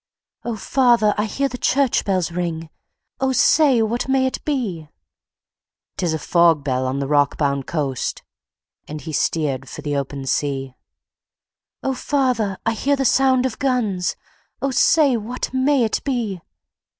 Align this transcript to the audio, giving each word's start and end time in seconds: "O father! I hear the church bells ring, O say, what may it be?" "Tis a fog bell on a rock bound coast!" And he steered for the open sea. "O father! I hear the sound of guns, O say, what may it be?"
"O 0.43 0.55
father! 0.55 1.13
I 1.15 1.25
hear 1.25 1.47
the 1.47 1.59
church 1.59 2.05
bells 2.05 2.31
ring, 2.31 2.71
O 3.19 3.31
say, 3.33 3.83
what 3.83 4.09
may 4.09 4.25
it 4.25 4.43
be?" 4.43 4.89
"Tis 5.95 6.11
a 6.11 6.17
fog 6.17 6.63
bell 6.63 6.87
on 6.87 6.99
a 7.03 7.05
rock 7.05 7.37
bound 7.37 7.67
coast!" 7.67 8.23
And 8.87 9.01
he 9.01 9.13
steered 9.13 9.69
for 9.69 9.83
the 9.83 9.95
open 9.95 10.25
sea. 10.25 10.73
"O 11.83 11.93
father! 11.93 12.57
I 12.65 12.71
hear 12.73 12.95
the 12.95 13.05
sound 13.05 13.45
of 13.45 13.59
guns, 13.59 14.15
O 14.59 14.71
say, 14.71 15.17
what 15.17 15.53
may 15.53 15.83
it 15.83 16.01
be?" 16.03 16.41